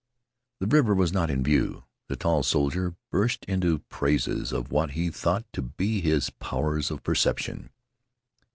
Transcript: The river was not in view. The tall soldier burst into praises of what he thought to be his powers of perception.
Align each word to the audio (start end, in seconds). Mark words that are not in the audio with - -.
The 0.59 0.65
river 0.65 0.95
was 0.95 1.13
not 1.13 1.29
in 1.29 1.43
view. 1.43 1.83
The 2.07 2.15
tall 2.15 2.41
soldier 2.41 2.95
burst 3.11 3.45
into 3.45 3.83
praises 3.87 4.51
of 4.51 4.71
what 4.71 4.93
he 4.97 5.11
thought 5.11 5.45
to 5.53 5.61
be 5.61 6.01
his 6.01 6.31
powers 6.31 6.89
of 6.89 7.03
perception. 7.03 7.69